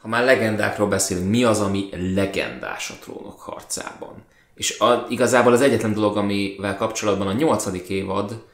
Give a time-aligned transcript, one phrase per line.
[0.00, 4.24] Ha már legendákról beszélünk, mi az, ami legendás a trónok harcában?
[4.54, 8.44] És a, igazából az egyetlen dolog, amivel kapcsolatban a nyolcadik évad,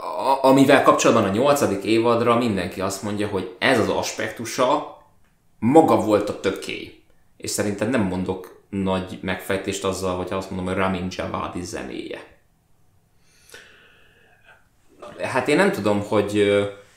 [0.00, 4.96] a, amivel kapcsolatban a nyolcadik évadra mindenki azt mondja, hogy ez az aspektusa
[5.58, 7.02] maga volt a tökély.
[7.36, 12.24] És szerintem nem mondok nagy megfejtést azzal, hogy azt mondom, hogy Ramin Javadi zenéje.
[15.20, 16.42] Hát én nem tudom, hogy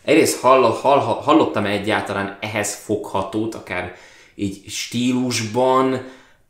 [0.09, 3.95] egyrészt hall, hall, hallottam egyáltalán ehhez foghatót, akár
[4.35, 6.07] így stílusban,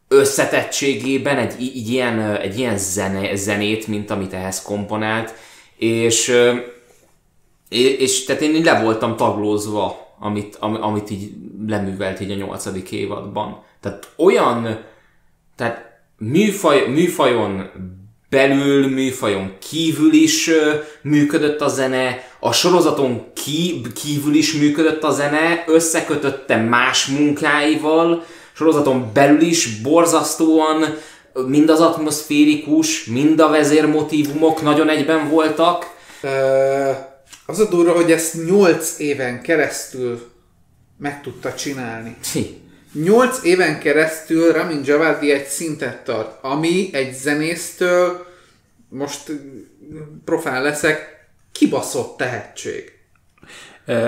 [0.08, 5.34] összetettségében egy, egy, ilyen, egy ilyen zene, zenét, mint amit ehhez komponált,
[5.78, 6.34] és,
[7.70, 11.32] és tehát én le voltam taglózva, amit, amit így
[11.68, 13.64] leművelt így a nyolcadik évadban.
[13.80, 14.84] Tehát olyan,
[15.56, 17.70] tehát műfaj, műfajon
[18.30, 20.50] belül, műfajon kívül is
[21.02, 23.32] működött a zene, a sorozaton
[23.94, 30.98] kívül is működött a zene, összekötötte más munkáival, sorozaton belül is borzasztóan
[31.48, 35.98] mind az atmoszférikus, mind a vezérmotívumok nagyon egyben voltak.
[36.24, 36.30] Uh,
[37.46, 40.32] az a durva, hogy ezt 8 éven keresztül
[40.98, 42.16] meg tudta csinálni.
[42.34, 42.59] Hi.
[42.94, 48.26] 8 éven keresztül Ramin Javadi egy szintet tart, ami egy zenésztől,
[48.90, 49.32] most
[50.26, 52.92] profán leszek, kibaszott tehetség.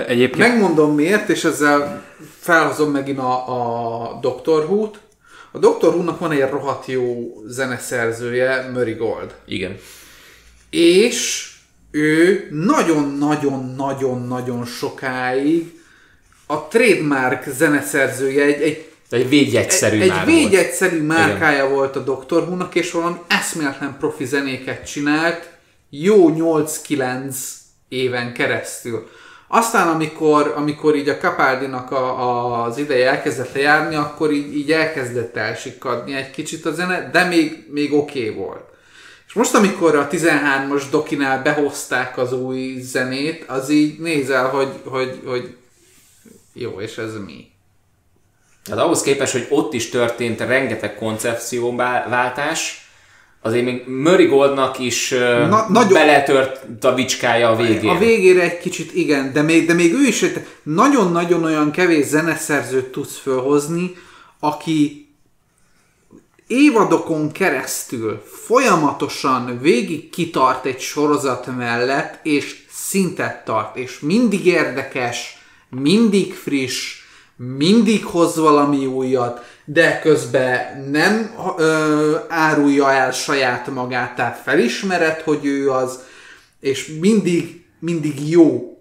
[0.07, 0.47] Egyébként...
[0.47, 2.05] Megmondom miért, és ezzel
[2.39, 4.99] felhozom megint a, a Doctor Who-t.
[5.51, 9.35] A Doctor Who-nak van egy rohadt jó zeneszerzője, Murray Gold.
[9.45, 9.77] Igen.
[10.69, 11.49] És
[11.91, 15.80] ő nagyon-nagyon-nagyon-nagyon sokáig
[16.51, 21.75] a trademark zeneszerzője, egy, egy egy védjegyszerű egy, egy védjegyszerű márkája Igen.
[21.75, 25.49] volt a Doctor Who-nak, és valami eszméletlen profi zenéket csinált,
[25.89, 27.35] jó 8-9
[27.87, 29.09] éven keresztül.
[29.47, 34.71] Aztán, amikor, amikor így a Capaldinak a, a, az ideje elkezdett járni, akkor így, így
[34.71, 38.63] elkezdett elsikadni egy kicsit a zene, de még, még oké okay volt.
[39.27, 45.19] És most, amikor a 13-as dokinál behozták az új zenét, az így nézel, hogy, hogy,
[45.25, 45.55] hogy
[46.53, 47.49] jó, és ez mi?
[48.69, 52.89] Hát ahhoz képest, hogy ott is történt rengeteg koncepcióváltás,
[53.41, 57.89] azért még Murray Goldnak is Na, nagyon, beletört a vicskája a végén.
[57.89, 60.25] A végére egy kicsit igen, de még, de még ő is
[60.63, 63.95] nagyon-nagyon olyan kevés zeneszerzőt tudsz fölhozni,
[64.39, 65.09] aki
[66.47, 75.40] évadokon keresztül folyamatosan végig kitart egy sorozat mellett, és szintet tart, és mindig érdekes,
[75.71, 76.99] mindig friss,
[77.35, 85.45] mindig hoz valami újat, de közben nem ö, árulja el saját magát, tehát felismered, hogy
[85.45, 85.99] ő az,
[86.59, 88.77] és mindig, mindig jó.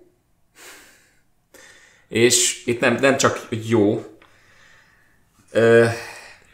[2.08, 4.04] És itt nem, nem csak jó,
[5.50, 5.86] ö,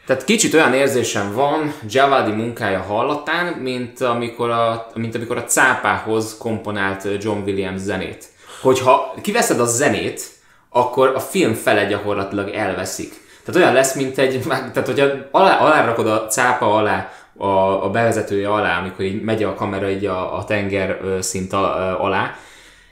[0.07, 6.37] tehát kicsit olyan érzésem van Javadi munkája hallatán, mint amikor a, mint amikor a cápához
[6.37, 8.25] komponált John Williams zenét.
[8.61, 10.21] Hogyha kiveszed a zenét,
[10.69, 13.25] akkor a film fele gyakorlatilag elveszik.
[13.45, 18.49] Tehát olyan lesz, mint egy, tehát hogyha alá, alárakod a cápa alá, a, a bevezetője
[18.49, 22.35] alá, amikor így megy a kamera így a, a tenger szint alá,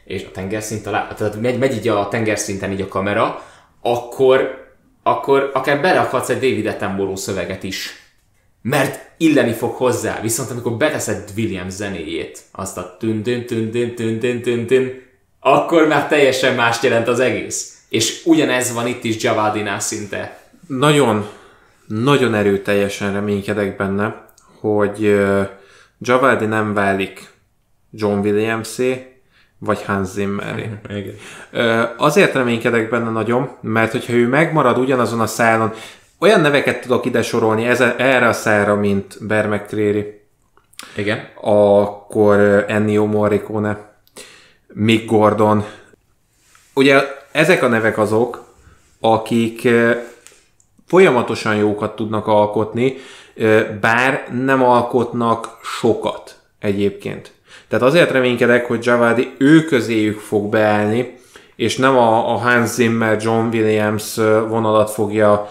[0.06, 3.42] és a tengerszint alá, tehát megy, megy így a tengerszinten így a kamera,
[3.82, 4.68] akkor,
[5.04, 8.04] akkor akár berakhatsz egy David Attenborough szöveget is.
[8.62, 10.20] Mert illeni fog hozzá.
[10.22, 15.02] Viszont amikor beteszed Williams zenéjét, azt a tün tün tün tün tün tün tün
[15.48, 17.78] akkor már teljesen mást jelent az egész.
[17.90, 20.40] És ugyanez van itt is Javadinál szinte.
[20.68, 21.26] Nagyon,
[21.88, 24.26] nagyon erőteljesen reménykedek benne,
[24.60, 25.20] hogy
[26.00, 27.30] Javadi nem válik
[27.92, 28.78] John williams
[29.58, 30.70] vagy Hans Zimmeré.
[31.98, 35.74] Azért reménykedek benne nagyon, mert hogyha ő megmarad ugyanazon a szálon,
[36.20, 40.22] olyan neveket tudok ide sorolni ez, erre a szára, mint Bear McCreary.
[40.96, 41.28] Igen.
[41.42, 43.85] Akkor Ennio Morricone
[44.78, 45.66] Mick Gordon.
[46.74, 48.44] Ugye ezek a nevek azok,
[49.00, 49.68] akik
[50.88, 52.96] folyamatosan jókat tudnak alkotni,
[53.82, 57.32] bár nem alkotnak sokat egyébként.
[57.68, 61.16] Tehát azért reménykedek, hogy Javadi ő közéjük fog beállni,
[61.56, 64.16] és nem a, Hans Zimmer, John Williams
[64.48, 65.50] vonalat fogja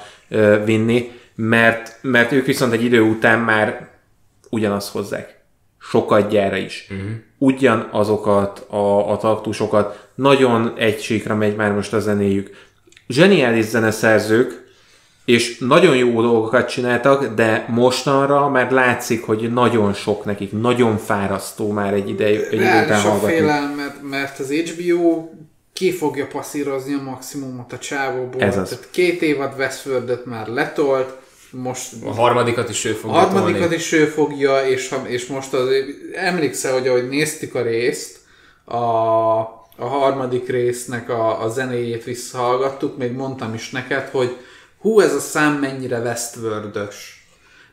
[0.64, 3.88] vinni, mert, mert ők viszont egy idő után már
[4.50, 5.43] ugyanazt hozzák.
[5.90, 6.86] Sokat gyára is.
[6.90, 7.10] Uh-huh
[7.44, 12.50] ugyanazokat a, a taktusokat, nagyon egy síkra megy már most a zenéjük.
[13.08, 14.62] Zseniális zeneszerzők,
[15.24, 21.70] és nagyon jó dolgokat csináltak, de mostanra már látszik, hogy nagyon sok nekik, nagyon fárasztó
[21.70, 23.34] már egy ide, egy idő után hallgatni.
[23.34, 25.28] félelmet, mert az HBO
[25.72, 28.40] ki fogja passzírozni a maximumot a csávóból.
[28.40, 28.68] Ez az.
[28.68, 31.16] Tehát két évad Westworld-et már letolt,
[31.62, 33.74] most A harmadikat is ő a fogja harmadikat tolni.
[33.74, 35.68] is ő fogja, és, és most az,
[36.14, 38.18] emlékszel, hogy ahogy néztük a részt,
[38.64, 38.78] a,
[39.76, 44.36] a harmadik résznek a, a zenéjét visszahallgattuk, még mondtam is neked, hogy
[44.78, 46.88] hú, ez a szám mennyire westworld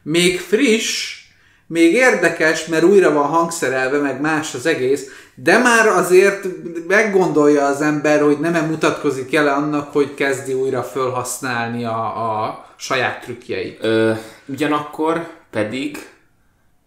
[0.03, 1.19] Még friss,
[1.67, 6.47] még érdekes, mert újra van hangszerelve, meg más az egész, de már azért
[6.87, 13.21] meggondolja az ember, hogy nem mutatkozik el annak, hogy kezdi újra felhasználni a, a saját
[13.21, 13.83] trükkjeit.
[13.83, 14.11] Ö,
[14.45, 15.97] ugyanakkor pedig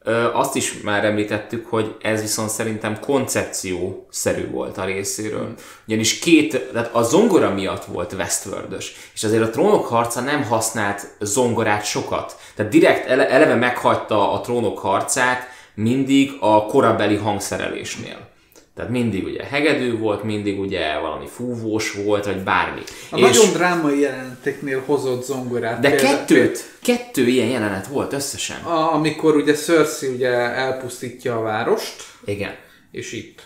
[0.02, 5.54] ö, azt is már említettük, hogy ez viszont szerintem koncepció-szerű volt a részéről.
[5.86, 8.76] Ugyanis két, tehát a zongora miatt volt westworld
[9.14, 12.36] és azért a trónok harca nem használt zongorát sokat.
[12.54, 18.32] Tehát direkt ele, eleve meghagyta a trónok harcát mindig a korabeli hangszerelésnél.
[18.74, 22.80] Tehát mindig ugye hegedű volt, mindig ugye valami fúvós volt, vagy bármi.
[23.10, 25.80] A nagyon drámai jeleneteknél hozott zongorát.
[25.80, 28.62] de például- kettőt, kettő ilyen jelenet volt összesen.
[28.62, 32.54] A, amikor ugye Cersei ugye elpusztítja a várost, Igen.
[32.90, 33.42] és itt.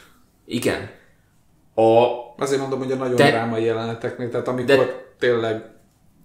[0.46, 0.90] Igen.
[1.74, 2.06] A,
[2.38, 5.62] Azért mondom, hogy a nagyon De- drámai jeleneteknél, tehát amikor De- tényleg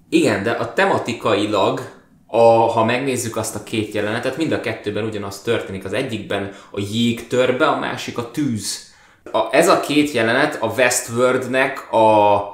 [0.10, 1.82] igen, de a tematikailag,
[2.28, 5.86] a, ha megnézzük azt a két jelenetet, mind a kettőben ugyanaz történik.
[5.86, 8.92] Az egyikben a jég tör be, a másik a tűz.
[9.32, 12.52] A, ez a két jelenet a Westworldnek a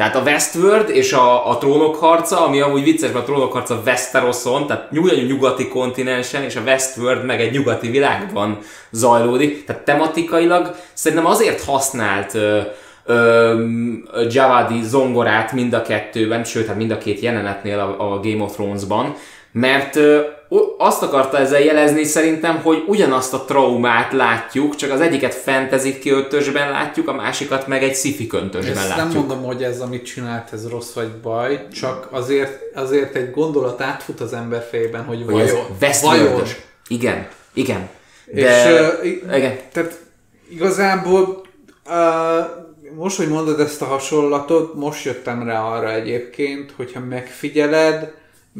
[0.00, 3.80] tehát a Westworld és a, a trónok harca, ami amúgy vicces, mert a trónok harca
[3.84, 8.58] Westeroson, tehát nyugodtan nyugati kontinensen, és a Westworld meg egy nyugati világban
[8.90, 9.64] zajlódik.
[9.64, 12.60] Tehát tematikailag szerintem azért használt ö,
[13.04, 13.64] ö,
[14.28, 18.52] Javadi zongorát mind a kettőben, sőt, hát mind a két jelenetnél a, a Game of
[18.52, 19.14] Thrones-ban,
[19.52, 20.20] mert ö,
[20.78, 26.70] azt akarta ezzel jelezni szerintem, hogy ugyanazt a traumát látjuk, csak az egyiket fantasy költösben
[26.70, 29.26] látjuk, a másikat meg egy sci-fi köntösben ezt nem látjuk.
[29.26, 34.20] mondom, hogy ez, amit csinált, ez rossz vagy baj, csak azért, azért egy gondolat átfut
[34.20, 36.46] az ember fejében, hogy, Hogy ez vajon, vajon.
[36.88, 37.88] Igen, igen.
[38.32, 38.40] De,
[39.02, 39.58] És, i- igen.
[39.72, 39.98] Tehát
[40.48, 41.42] igazából
[41.86, 41.94] uh,
[42.96, 48.12] most, hogy mondod ezt a hasonlatot, most jöttem rá arra egyébként, hogyha megfigyeled,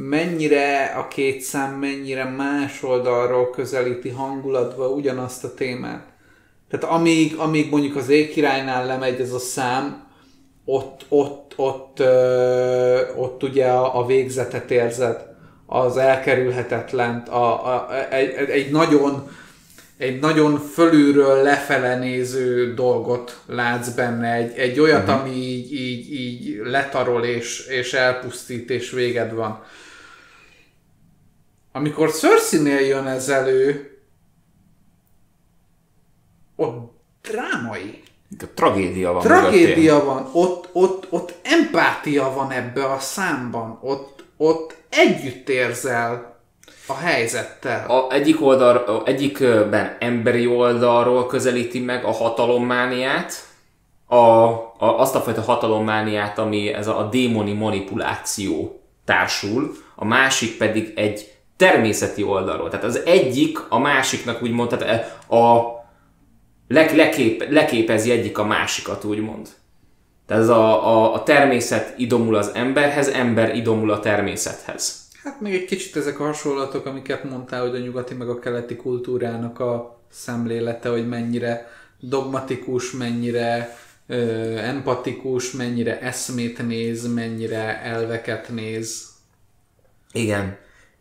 [0.08, 6.06] mennyire a két szám mennyire más oldalról közelíti hangulatba ugyanazt a témát.
[6.70, 10.08] Tehát amíg, amíg mondjuk az Ékirálynál lemegy ez a szám,
[10.64, 15.28] ott, ott, ott, ö, ott ugye a, a végzetet érzed,
[15.66, 19.28] az elkerülhetetlent, a, a, egy, egy- nagyon
[19.96, 25.20] egy nagyon fölülről lefele néző dolgot látsz benne, egy, egy olyat, uh-huh.
[25.20, 29.62] ami így, így, így letarol és, és elpusztít és véged van.
[31.72, 33.90] Amikor Cersei-nél jön ez elő,
[36.56, 38.02] ott drámai.
[38.54, 39.22] Tragédia van.
[39.26, 39.50] mögöttén.
[39.50, 46.40] Tragédia van, ott, ott, ott empátia van ebbe a számban, ott, ott együtt érzel
[46.86, 47.90] a helyzettel.
[47.90, 53.32] A egyik oldal, a egyikben emberi oldalról közelíti meg a hatalommániát,
[54.06, 60.56] a, a, azt a fajta hatalommániát, ami ez a, a démoni manipuláció társul, a másik
[60.56, 62.68] pedig egy természeti oldalról.
[62.68, 65.62] Tehát az egyik a másiknak úgymond, tehát a
[66.68, 69.48] le, lekép, leképezi egyik a másikat, úgymond.
[70.26, 75.08] Tehát ez a, a, a természet idomul az emberhez, ember idomul a természethez.
[75.22, 78.76] Hát még egy kicsit ezek a hasonlatok, amiket mondtál, hogy a nyugati meg a keleti
[78.76, 84.16] kultúrának a szemlélete, hogy mennyire dogmatikus, mennyire ö,
[84.56, 89.08] empatikus, mennyire eszmét néz, mennyire elveket néz.
[90.12, 90.58] Igen.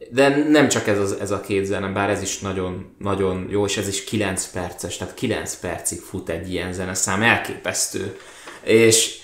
[0.09, 3.65] De nem csak ez, az, ez a két zene, bár ez is nagyon, nagyon jó,
[3.65, 8.17] és ez is 9 perces, tehát 9 percig fut egy ilyen zeneszám, elképesztő.
[8.63, 9.19] És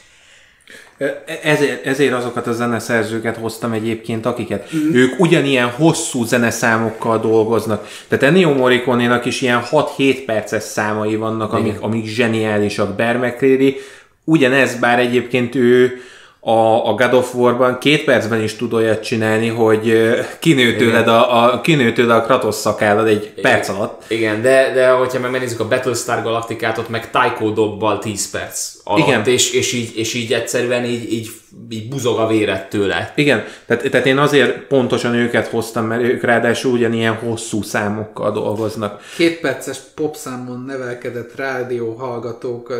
[1.43, 4.93] Ezért, ezért azokat a zeneszerzőket hoztam egyébként, akiket mm.
[4.93, 7.87] ők ugyanilyen hosszú zeneszámokkal dolgoznak.
[8.07, 12.95] Tehát Ennio Morricone-nak is ilyen 6-7 perces számai vannak, amik, amik zseniálisak.
[12.95, 13.77] Bear McCreary
[14.23, 16.01] ugyanez, bár egyébként ő
[16.47, 21.53] a, a God of War-ban két percben is tud olyat csinálni, hogy kinő tőled a,
[21.53, 24.03] a, kinő tőled a Kratos szakállad egy perc alatt.
[24.07, 28.73] igen, de, de hogyha meg megnézzük a Battlestar Galacticát, ott meg Taiko dobbal 10 perc
[28.83, 29.25] alatt, Igen.
[29.25, 31.29] És, és, így, és így egyszerűen így, így,
[31.69, 33.13] így buzog a véret tőle.
[33.15, 39.01] Igen, tehát, tehát én azért pontosan őket hoztam, mert ők ráadásul ugyanilyen hosszú számokkal dolgoznak.
[39.15, 42.73] Két perces popszámon nevelkedett rádió hallgatók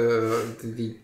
[0.77, 0.95] így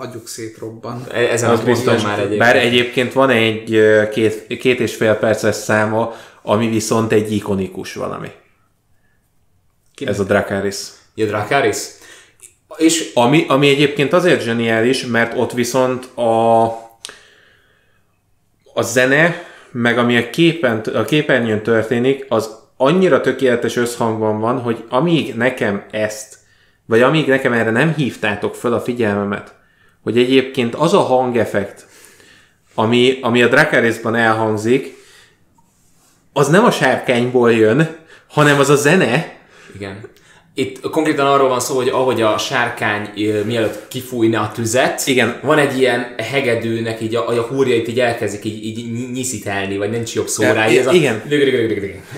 [0.00, 1.06] agyuk szétrobban.
[1.12, 2.02] E- Ezen Az biztos.
[2.02, 2.38] már egyébként.
[2.38, 3.80] Bár egyébként van egy
[4.12, 8.30] két, két és fél perces száma, ami viszont egy ikonikus valami.
[10.04, 10.76] Ez a Dracarys.
[11.14, 11.78] Ja, Dracarys?
[12.76, 16.64] és Ami, ami egyébként azért zseniális, mert ott viszont a,
[18.74, 24.84] a zene, meg ami a, képen, a képernyőn történik, az annyira tökéletes összhangban van, hogy
[24.88, 26.38] amíg nekem ezt,
[26.90, 29.54] vagy amíg nekem erre nem hívtátok fel a figyelmemet,
[30.02, 31.86] hogy egyébként az a hangeffekt,
[32.74, 34.96] ami, ami a Dracarysban elhangzik,
[36.32, 37.96] az nem a sárkányból jön,
[38.28, 39.32] hanem az a zene,
[39.74, 40.00] Igen.
[40.54, 43.10] Itt konkrétan arról van szó, hogy ahogy a sárkány
[43.44, 45.38] mielőtt kifújna a tüzet, Igen.
[45.42, 49.90] van egy ilyen hegedűnek, így a, a húrjait így elkezdik így, így ny- nyiszítelni, vagy
[49.90, 50.68] nincs jobb szó rá.
[50.94, 51.22] igen.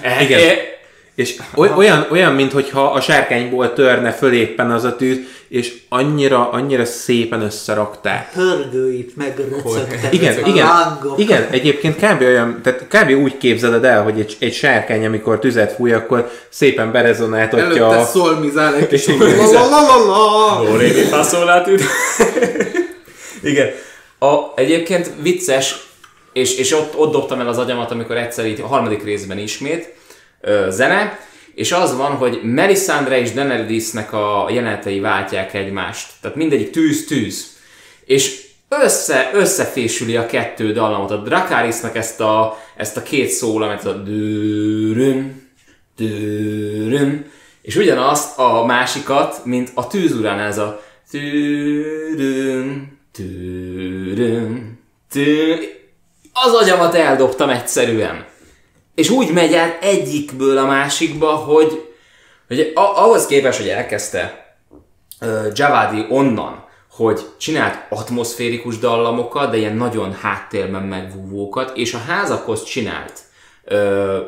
[0.01, 0.39] Eh, Igen.
[1.15, 6.51] És oly- olyan, olyan mintha a sárkányból törne föl éppen az a tűz, és annyira,
[6.51, 8.33] annyira szépen összerakták.
[8.33, 10.09] Hörgőit megröcögtek.
[10.11, 11.19] Igen, a igen, lángok.
[11.19, 12.21] igen, egyébként kb.
[12.21, 13.23] olyan, tehát kb.
[13.23, 18.05] úgy képzeled el, hogy egy, egy sárkány, amikor tüzet fúj, akkor szépen berezonáltatja Előtte a...
[18.05, 19.15] szolmizál egy kis la.
[23.51, 23.71] Igen.
[24.19, 25.87] A, egyébként vicces,
[26.33, 29.95] és, és ott, ott dobtam el az agyamat, amikor egyszer így a harmadik részben ismét
[30.69, 31.19] zene,
[31.55, 36.11] és az van, hogy Melisandre és Daenerysnek a jelenetei váltják egymást.
[36.21, 37.57] Tehát mindegyik tűz-tűz.
[38.05, 41.11] És össze, összefésüli a kettő dallamot.
[41.11, 45.51] A Dracarysnak ezt a, ezt a két szólamet, a dőrüm,
[45.97, 47.31] dőrüm,
[47.63, 54.79] és ugyanazt a másikat, mint a tűzurán ez a tűrüm, tűrüm,
[55.11, 55.55] tű.
[56.33, 58.25] Az agyamat eldobtam egyszerűen.
[58.95, 61.95] És úgy megy el egyikből a másikba, hogy,
[62.49, 64.57] hogy a- ahhoz képest, hogy elkezdte
[65.21, 72.63] ö, Javadi onnan, hogy csinált atmoszférikus dallamokat, de ilyen nagyon háttérben megvúvókat, és a házakhoz
[72.63, 73.21] csinált
[73.65, 74.19] ö,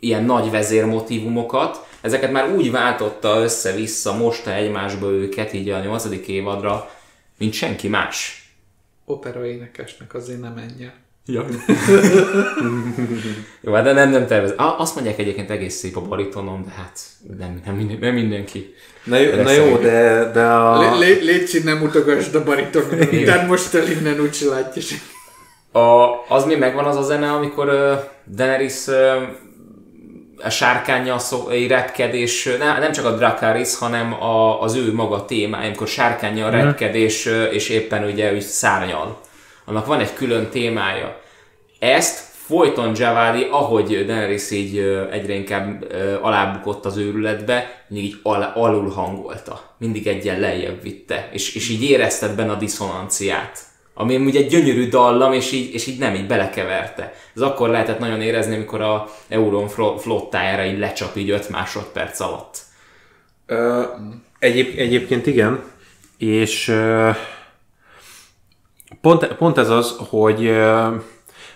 [0.00, 6.90] ilyen nagy vezérmotívumokat, ezeket már úgy váltotta össze-vissza, mosta egymásba őket így a nyolcadik évadra,
[7.38, 8.46] mint senki más.
[9.04, 10.92] Opera énekesnek azért nem menjen.
[11.26, 11.44] Ja.
[13.60, 14.54] Jó, hát de nem, nem tervez.
[14.56, 16.98] Azt mondják egyébként egész szép a baritonom, de hát
[17.38, 18.74] nem, nem, minden, nem mindenki.
[19.04, 20.80] Na jó, na jó de, de a...
[20.98, 24.82] Lé- lé- Légy nem utogasd a baritonon, tehát most el innen úgy se látja.
[25.80, 27.92] A, az mi megvan az a zene, amikor uh,
[28.34, 28.94] Daenerys uh,
[30.44, 35.24] a sárkánya szó, repked, és ne, nem csak a Dracarys, hanem a, az ő maga
[35.24, 39.20] témája, amikor sárkánya repked, és, és éppen ugye úgy szárnyal.
[39.64, 41.20] Annak van egy külön témája.
[41.78, 44.78] Ezt folyton Javadi, ahogy Daenerys így
[45.10, 45.92] egyre inkább
[46.22, 49.74] alábukott az őrületbe, mindig így al- alul hangolta.
[49.78, 51.28] Mindig egyen lejjebb vitte.
[51.32, 53.58] És, és így érezted benne a diszonanciát.
[53.94, 57.14] Ami ugye egy gyönyörű dallam, és így, és így nem, így belekeverte.
[57.34, 62.20] Ez akkor lehetett nagyon érezni, amikor a Euron flo- flottájára így lecsap így 5 másodperc
[62.20, 62.58] alatt.
[63.46, 63.82] Ö,
[64.38, 65.62] egyéb, egyébként igen,
[66.18, 67.10] és ö,
[69.00, 70.88] pont, pont ez az, hogy ö,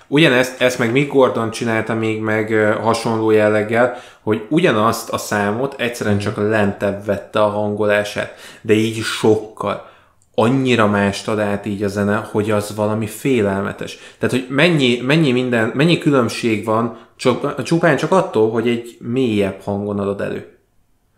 [0.07, 2.53] ugyanezt, ezt meg Mick Gordon csinálta még meg
[2.83, 9.95] hasonló jelleggel, hogy ugyanazt a számot egyszerűen csak lentebb vette a hangolását, de így sokkal
[10.39, 13.99] annyira mást ad át így a zene, hogy az valami félelmetes.
[14.19, 19.61] Tehát, hogy mennyi, mennyi, minden, mennyi különbség van csak, csupán csak attól, hogy egy mélyebb
[19.63, 20.59] hangon adod elő.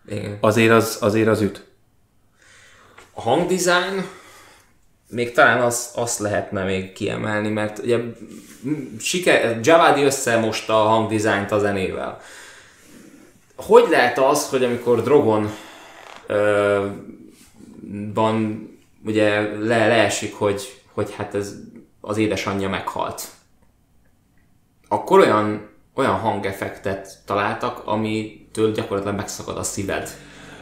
[0.09, 0.39] Igen.
[0.41, 1.67] Azért az, azért az üt.
[3.13, 4.05] A hangdesign
[5.11, 7.99] még talán az, azt lehetne még kiemelni, mert ugye
[8.99, 12.21] siker, Javadi összemosta a hangdizájnt a zenével.
[13.57, 15.51] Hogy lehet az, hogy amikor Drogon
[16.27, 16.87] ö,
[18.15, 18.69] van,
[19.05, 21.55] ugye le, leesik, hogy, hogy hát ez
[22.01, 23.23] az édesanyja meghalt.
[24.89, 30.09] Akkor olyan, olyan hangeffektet találtak, amitől gyakorlatilag megszakad a szíved.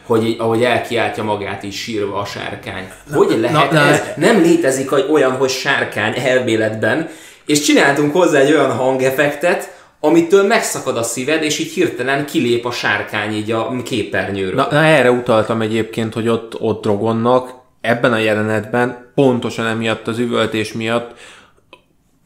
[0.06, 2.88] Hogy így, ahogy elkiáltja magát így sírva a sárkány.
[3.12, 4.02] Hogy lehet na, ez?
[4.16, 7.08] Nem létezik hogy olyan, hogy sárkány elméletben,
[7.46, 12.70] és csináltunk hozzá egy olyan hangeffektet, amitől megszakad a szíved, és így hirtelen kilép a
[12.70, 14.54] sárkány így a képernyőről.
[14.54, 20.18] Na, na erre utaltam egyébként, hogy ott, ott Drogonnak ebben a jelenetben pontosan emiatt az
[20.18, 21.14] üvöltés miatt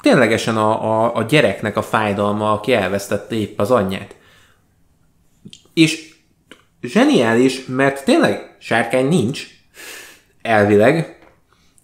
[0.01, 4.17] ténylegesen a, a, a gyereknek a fájdalma, aki elvesztette épp az anyját.
[5.75, 6.10] És
[6.83, 9.47] zseniális, mert tényleg sárkány nincs,
[10.43, 11.19] elvileg,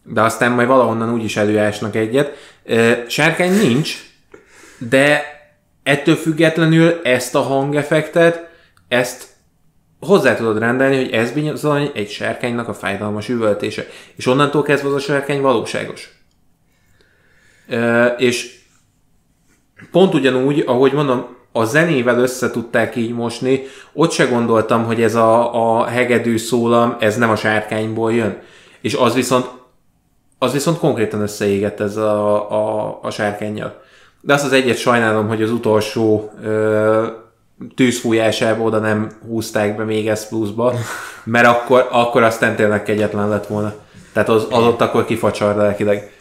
[0.02, 2.36] de aztán majd valahonnan úgyis előásnak egyet.
[3.08, 3.96] Sárkány nincs,
[4.78, 5.24] de
[5.82, 8.50] ettől függetlenül ezt a hangeffektet,
[8.88, 9.26] ezt
[10.00, 13.86] hozzá tudod rendelni, hogy ez bizony egy sárkánynak a fájdalmas üvöltése.
[14.16, 16.10] És onnantól kezdve az a sárkány valóságos.
[17.68, 18.58] Ö, és
[19.90, 25.14] pont ugyanúgy, ahogy mondom, a zenével össze tudták így mosni, ott se gondoltam, hogy ez
[25.14, 28.38] a, a hegedű szólam, ez nem a sárkányból jön.
[28.80, 29.46] És az viszont,
[30.38, 33.82] az viszont konkrétan összeégett ez a, a, a sárkányjal.
[34.20, 37.06] De azt az egyet sajnálom, hogy az utolsó ö,
[37.74, 40.72] tűzfújásában oda nem húzták be még S pluszba,
[41.24, 43.74] mert akkor, akkor aztán tényleg kegyetlen lett volna.
[44.12, 46.15] Tehát az, az ott akkor kifacsar lelkileg.